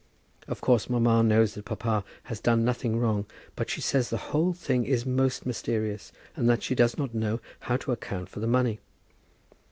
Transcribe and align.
Of 0.47 0.61
course, 0.61 0.89
mamma 0.89 1.21
knows 1.21 1.53
that 1.53 1.65
papa 1.65 2.03
has 2.23 2.39
done 2.39 2.65
nothing 2.65 2.97
wrong; 2.97 3.27
but 3.55 3.69
she 3.69 3.81
says 3.81 4.09
that 4.09 4.15
the 4.15 4.23
whole 4.31 4.51
thing 4.51 4.83
is 4.83 5.05
most 5.05 5.45
mysterious, 5.45 6.11
and 6.35 6.49
that 6.49 6.63
she 6.63 6.73
does 6.73 6.97
not 6.97 7.13
know 7.13 7.39
how 7.69 7.77
to 7.77 7.91
account 7.91 8.27
for 8.27 8.39
the 8.39 8.47
money. 8.47 8.79